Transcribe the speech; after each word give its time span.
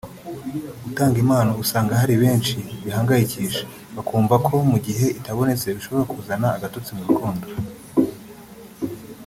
Gutanga 0.83 1.17
impano 1.23 1.51
usanga 1.63 1.99
hari 2.01 2.15
benshi 2.23 2.55
bihangayikisha 2.83 3.63
bakumva 3.95 4.35
ko 4.47 4.55
mu 4.71 4.77
gihe 4.85 5.05
itabonetse 5.19 5.65
bishobora 5.75 6.09
kuzana 6.13 6.47
agatotsi 6.57 6.91
mu 6.97 7.03
rukundo 7.09 7.45